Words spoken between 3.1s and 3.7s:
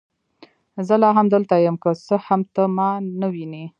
نه وینې.